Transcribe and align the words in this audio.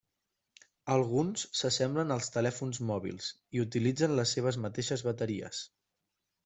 Alguns 0.93 1.43
s'assemblen 1.59 2.13
als 2.17 2.31
telèfons 2.37 2.81
mòbils 2.93 3.29
i 3.59 3.65
utilitzen 3.69 4.19
les 4.21 4.35
seves 4.39 4.61
mateixes 4.67 5.09
bateries. 5.11 5.67